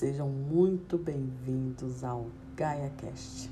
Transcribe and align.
Sejam 0.00 0.30
muito 0.30 0.96
bem-vindos 0.96 2.02
ao 2.02 2.30
GaiaCast. 2.56 3.50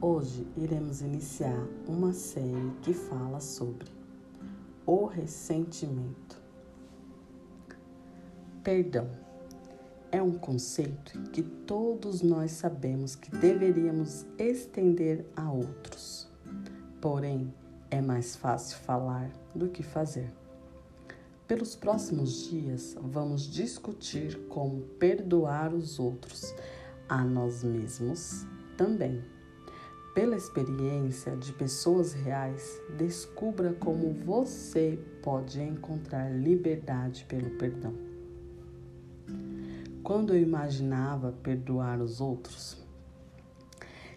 Hoje 0.00 0.46
iremos 0.56 1.00
iniciar 1.00 1.58
uma 1.88 2.12
série 2.12 2.70
que 2.82 2.94
fala 2.94 3.40
sobre 3.40 3.88
o 4.86 5.06
ressentimento. 5.06 6.40
Perdão 8.62 9.10
é 10.12 10.22
um 10.22 10.38
conceito 10.38 11.20
que 11.32 11.42
todos 11.42 12.22
nós 12.22 12.52
sabemos 12.52 13.16
que 13.16 13.28
deveríamos 13.32 14.24
estender 14.38 15.26
a 15.34 15.50
outros. 15.50 16.30
Porém, 17.00 17.52
é 17.90 18.00
mais 18.00 18.36
fácil 18.36 18.78
falar 18.78 19.28
do 19.52 19.68
que 19.68 19.82
fazer. 19.82 20.32
Pelos 21.48 21.74
próximos 21.74 22.46
dias, 22.50 22.94
vamos 23.00 23.50
discutir 23.50 24.38
como 24.50 24.82
perdoar 24.98 25.72
os 25.72 25.98
outros, 25.98 26.54
a 27.08 27.24
nós 27.24 27.64
mesmos 27.64 28.44
também. 28.76 29.24
Pela 30.14 30.36
experiência 30.36 31.34
de 31.38 31.54
pessoas 31.54 32.12
reais, 32.12 32.78
descubra 32.98 33.72
como 33.72 34.12
você 34.12 34.98
pode 35.22 35.58
encontrar 35.62 36.28
liberdade 36.28 37.24
pelo 37.26 37.48
perdão. 37.56 37.94
Quando 40.02 40.34
eu 40.34 40.42
imaginava 40.42 41.32
perdoar 41.42 42.02
os 42.02 42.20
outros, 42.20 42.76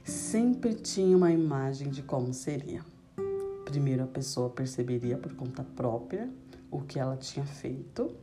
sempre 0.03 0.73
tinha 0.73 1.15
uma 1.15 1.31
imagem 1.31 1.89
de 1.89 2.03
como 2.03 2.33
seria. 2.33 2.83
Primeiro, 3.63 4.03
a 4.03 4.07
pessoa 4.07 4.49
perceberia 4.49 5.17
por 5.17 5.33
conta 5.33 5.63
própria 5.63 6.29
o 6.71 6.81
que 6.81 6.97
ela 6.97 7.17
tinha 7.17 7.45
feito 7.45 8.15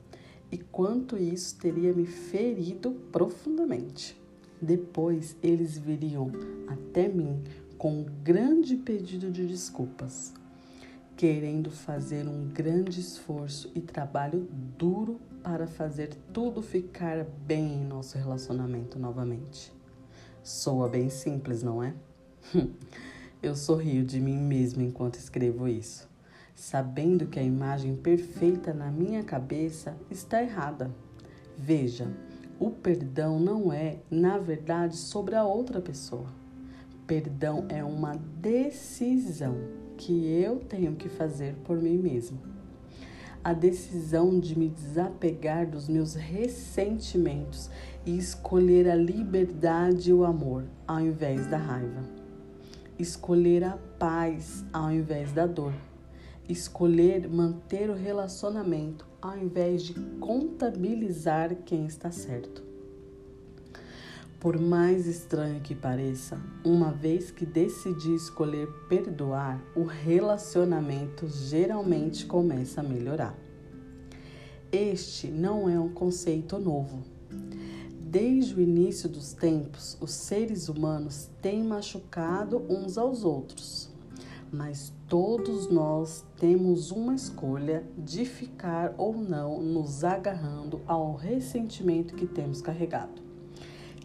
e 0.51 0.57
quanto 0.57 1.17
isso 1.17 1.57
teria 1.59 1.93
me 1.93 2.07
ferido 2.07 2.93
profundamente. 3.13 4.19
Depois 4.61 5.37
eles 5.43 5.77
viriam 5.79 6.33
até 6.67 7.07
mim 7.07 7.45
com 7.77 8.01
um 8.01 8.07
grande 8.25 8.75
pedido 8.77 9.31
de 9.31 9.47
desculpas, 9.47 10.33
querendo 11.17 11.71
fazer 11.71 12.27
um 12.27 12.49
grande 12.49 12.99
esforço 12.99 13.71
e 13.75 13.81
trabalho 13.81 14.49
duro 14.77 15.21
para 15.45 15.67
fazer 15.67 16.17
tudo 16.33 16.61
ficar 16.61 17.25
bem 17.47 17.75
em 17.75 17.85
nosso 17.85 18.19
relacionamento 18.19 18.99
novamente. 18.99 19.73
Soa 20.43 20.89
bem 20.89 21.09
simples, 21.09 21.63
não 21.63 21.83
é? 21.83 21.95
Eu 23.41 23.55
sorrio 23.55 24.05
de 24.05 24.19
mim 24.21 24.37
mesma 24.37 24.83
enquanto 24.83 25.15
escrevo 25.15 25.69
isso 25.69 26.08
sabendo 26.59 27.29
que 27.29 27.39
a 27.39 27.43
imagem 27.43 27.95
perfeita 27.95 28.75
na 28.75 28.91
minha 28.91 29.23
cabeça 29.23 29.97
está 30.11 30.43
errada. 30.43 30.91
Veja, 31.57 32.11
o 32.59 32.69
perdão 32.69 33.39
não 33.39 33.73
é, 33.73 33.99
na 34.11 34.39
verdade, 34.39 34.97
sobre 34.97 35.37
a 35.37 35.45
outra 35.45 35.81
pessoa. 35.81 36.27
Perdão 37.07 37.65
é 37.69 37.85
uma 37.85 38.17
decisão 38.41 39.57
que 39.97 40.27
eu 40.27 40.59
tenho 40.59 40.97
que 40.97 41.09
fazer 41.09 41.55
por 41.63 41.81
mim 41.81 41.97
mesmo. 41.97 42.41
A 43.43 43.53
decisão 43.53 44.41
de 44.41 44.59
me 44.59 44.69
desapegar 44.69 45.65
dos 45.65 45.89
meus 45.89 46.17
ressentimentos 46.17 47.71
e 48.05 48.19
escolher 48.19 48.91
a 48.91 48.97
liberdade 48.97 50.11
e 50.11 50.13
o 50.13 50.25
amor 50.25 50.65
ao 50.89 51.01
invés 51.01 51.47
da 51.47 51.57
raiva. 51.57 52.03
Escolher 52.99 53.63
a 53.63 53.79
paz 53.97 54.65
ao 54.73 54.91
invés 54.91 55.33
da 55.33 55.47
dor 55.47 55.73
escolher 56.49 57.29
manter 57.29 57.91
o 57.91 57.95
relacionamento 57.95 59.07
ao 59.21 59.37
invés 59.37 59.83
de 59.83 59.95
contabilizar 60.19 61.55
quem 61.65 61.87
está 61.87 62.11
certo. 62.11 62.63
Por 64.41 64.59
mais 64.59 65.07
estranho 65.07 65.61
que 65.61 65.75
pareça, 65.75 66.41
uma 66.65 66.93
vez 66.93 67.31
que 67.31 67.45
decidi 67.45 68.15
escolher 68.15 68.69
perdoar, 68.89 69.61
o 69.75 69.83
relacionamento 69.83 71.27
geralmente 71.29 72.25
começa 72.25 72.81
a 72.81 72.85
melhorar. 72.85 73.37
Este 74.71 75.27
não 75.27 75.69
é 75.69 75.79
um 75.79 75.89
conceito 75.89 76.59
novo. 76.59 77.03
Desde 77.99 78.55
o 78.55 78.61
início 78.61 79.09
dos 79.09 79.33
tempos, 79.33 79.99
os 80.01 80.13
seres 80.13 80.69
humanos 80.69 81.29
têm 81.43 81.65
machucado 81.65 82.65
uns 82.71 82.97
aos 82.97 83.25
outros 83.25 83.91
mas 84.53 84.93
todos 85.07 85.71
nós 85.71 86.25
temos 86.39 86.91
uma 86.91 87.15
escolha 87.15 87.85
de 87.97 88.25
ficar 88.25 88.95
ou 88.97 89.17
não 89.17 89.61
nos 89.61 90.05
agarrando 90.05 90.81
ao 90.87 91.15
ressentimento 91.15 92.15
que 92.15 92.27
temos 92.27 92.63
carregado, 92.63 93.23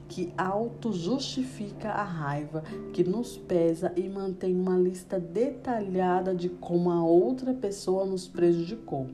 que 0.08 0.34
auto-justifica 0.38 1.90
a 1.90 2.04
raiva 2.04 2.64
que 2.92 3.04
nos 3.04 3.38
pesa 3.38 3.94
e 3.96 4.10
mantém 4.10 4.56
uma 4.56 4.78
lista 4.78 5.20
detalhada 5.20 6.36
de 6.36 6.50
como 6.50 6.92
a 6.92 7.04
outra 7.04 7.54
pessoa 7.54 8.06
nos 8.06 8.28
prejudicou, 8.28 9.08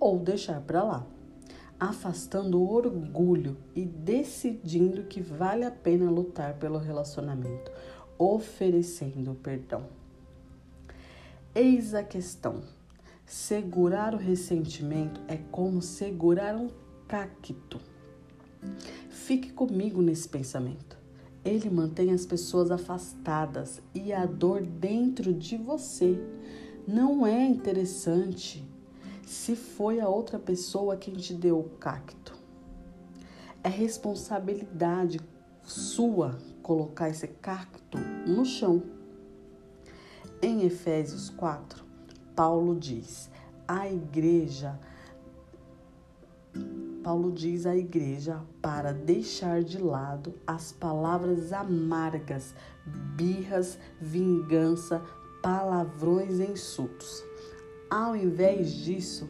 ou 0.00 0.18
deixar 0.18 0.60
para 0.60 0.82
lá. 0.82 1.06
Afastando 1.78 2.62
o 2.62 2.72
orgulho 2.72 3.56
e 3.74 3.84
decidindo 3.84 5.02
que 5.04 5.20
vale 5.20 5.64
a 5.64 5.70
pena 5.70 6.08
lutar 6.08 6.54
pelo 6.54 6.78
relacionamento, 6.78 7.70
oferecendo 8.16 9.34
perdão. 9.34 10.03
Eis 11.56 11.94
a 11.94 12.02
questão. 12.02 12.64
Segurar 13.24 14.12
o 14.12 14.16
ressentimento 14.16 15.20
é 15.28 15.36
como 15.36 15.80
segurar 15.80 16.56
um 16.56 16.68
cacto. 17.06 17.80
Fique 19.08 19.52
comigo 19.52 20.02
nesse 20.02 20.28
pensamento. 20.28 20.98
Ele 21.44 21.70
mantém 21.70 22.10
as 22.10 22.26
pessoas 22.26 22.72
afastadas 22.72 23.80
e 23.94 24.12
a 24.12 24.26
dor 24.26 24.62
dentro 24.62 25.32
de 25.32 25.56
você. 25.56 26.18
Não 26.88 27.24
é 27.24 27.46
interessante 27.46 28.68
se 29.24 29.54
foi 29.54 30.00
a 30.00 30.08
outra 30.08 30.40
pessoa 30.40 30.96
quem 30.96 31.14
te 31.14 31.34
deu 31.34 31.60
o 31.60 31.68
cacto. 31.78 32.36
É 33.62 33.68
responsabilidade 33.68 35.20
sua 35.62 36.36
colocar 36.64 37.10
esse 37.10 37.28
cacto 37.28 37.96
no 38.26 38.44
chão. 38.44 38.82
Em 40.46 40.62
Efésios 40.66 41.30
4, 41.30 41.82
Paulo 42.36 42.78
diz: 42.78 43.30
a 43.66 43.88
igreja 43.88 44.78
Paulo 47.02 47.32
diz 47.32 47.64
à 47.64 47.74
igreja 47.74 48.42
para 48.60 48.92
deixar 48.92 49.62
de 49.62 49.78
lado 49.78 50.34
as 50.46 50.70
palavras 50.70 51.50
amargas, 51.50 52.54
birras, 53.16 53.78
vingança, 53.98 55.02
palavrões 55.42 56.38
e 56.38 56.44
insultos. 56.52 57.24
Ao 57.88 58.14
invés 58.14 58.70
disso, 58.70 59.26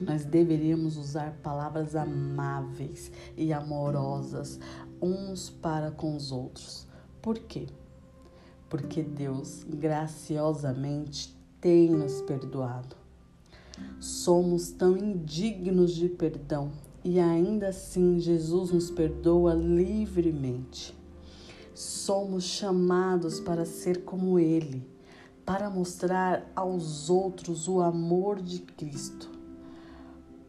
nós 0.00 0.24
deveríamos 0.24 0.96
usar 0.96 1.34
palavras 1.42 1.94
amáveis 1.94 3.12
e 3.36 3.52
amorosas 3.52 4.58
uns 5.02 5.50
para 5.50 5.90
com 5.90 6.16
os 6.16 6.32
outros. 6.32 6.88
Por 7.20 7.38
quê? 7.40 7.66
Porque 8.70 9.02
Deus 9.02 9.66
graciosamente 9.68 11.36
tem 11.60 11.90
nos 11.90 12.22
perdoado. 12.22 12.96
Somos 13.98 14.70
tão 14.70 14.96
indignos 14.96 15.92
de 15.94 16.08
perdão 16.08 16.70
e 17.04 17.18
ainda 17.18 17.68
assim 17.68 18.20
Jesus 18.20 18.70
nos 18.70 18.90
perdoa 18.90 19.54
livremente. 19.54 20.96
Somos 21.74 22.44
chamados 22.44 23.40
para 23.40 23.64
ser 23.64 24.04
como 24.04 24.38
Ele, 24.38 24.86
para 25.44 25.68
mostrar 25.68 26.50
aos 26.54 27.10
outros 27.10 27.66
o 27.66 27.80
amor 27.80 28.40
de 28.40 28.60
Cristo. 28.60 29.30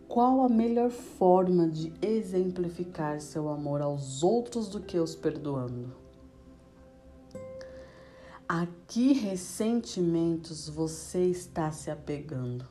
Qual 0.07 0.41
a 0.41 0.49
melhor 0.49 0.91
forma 0.91 1.67
de 1.67 1.93
exemplificar 2.01 3.19
seu 3.21 3.49
amor 3.49 3.81
aos 3.81 4.21
outros 4.21 4.67
do 4.67 4.81
que 4.81 4.99
os 4.99 5.15
perdoando? 5.15 6.00
A 8.53 8.67
que 8.85 9.13
ressentimentos 9.13 10.67
você 10.67 11.23
está 11.27 11.71
se 11.71 11.89
apegando? 11.89 12.67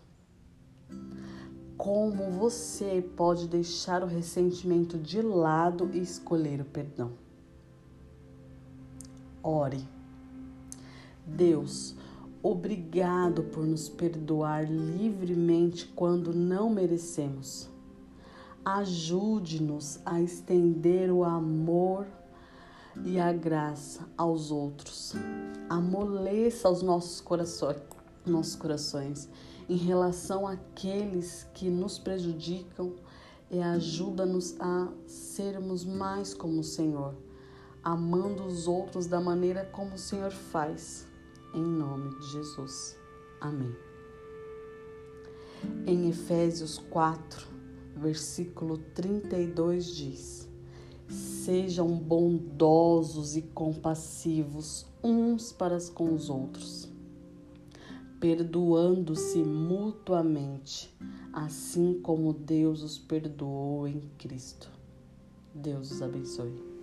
Como 1.75 2.31
você 2.33 3.03
pode 3.17 3.49
deixar 3.49 4.03
o 4.03 4.07
ressentimento 4.07 4.99
de 4.99 5.23
lado 5.23 5.89
e 5.95 6.01
escolher 6.01 6.61
o 6.61 6.67
perdão? 6.67 7.13
Ore. 9.43 9.89
Deus, 11.27 11.97
obrigado 12.43 13.45
por 13.45 13.65
nos 13.65 13.89
perdoar 13.89 14.71
livremente 14.71 15.87
quando 15.97 16.35
não 16.35 16.69
merecemos. 16.69 17.71
Ajude-nos 18.63 19.99
a 20.05 20.21
estender 20.21 21.11
o 21.11 21.25
amor 21.25 22.07
e 23.05 23.19
a 23.19 23.33
graça 23.33 24.09
aos 24.17 24.51
outros. 24.51 25.15
Amoleça 25.69 26.69
os 26.69 26.83
nossos 26.83 27.21
corações, 27.21 27.77
nossos 28.27 28.57
corações 28.57 29.29
em 29.69 29.77
relação 29.77 30.47
àqueles 30.47 31.47
que 31.55 31.71
nos 31.71 31.99
prejudicam 31.99 32.93
e 33.51 33.61
ajuda-nos 33.61 34.57
a 34.61 34.89
sermos 35.07 35.85
mais 35.85 36.35
como 36.35 36.61
o 36.61 36.65
Senhor, 36.65 37.15
amando 37.83 38.45
os 38.45 38.67
outros 38.67 39.07
da 39.07 39.21
maneira 39.21 39.65
como 39.67 39.95
o 39.95 39.99
Senhor 39.99 40.33
faz. 40.33 41.07
Em 41.55 41.63
nome 41.63 42.11
de 42.19 42.27
Jesus. 42.33 42.97
Amém. 43.41 43.75
Em 45.87 46.09
Efésios 46.09 46.79
4, 46.91 47.47
versículo 47.97 48.79
32 48.79 49.87
diz: 49.87 50.50
Sejam 51.11 51.89
bondosos 51.89 53.37
e 53.37 53.43
compassivos 53.43 54.87
uns 55.03 55.51
para 55.51 55.77
com 55.91 56.15
os 56.15 56.31
outros, 56.31 56.89
perdoando-se 58.21 59.39
mutuamente, 59.39 60.95
assim 61.33 62.01
como 62.01 62.33
Deus 62.33 62.85
os 62.85 62.97
perdoou 62.97 63.89
em 63.89 64.01
Cristo. 64.19 64.71
Deus 65.53 65.91
os 65.91 66.01
abençoe. 66.01 66.80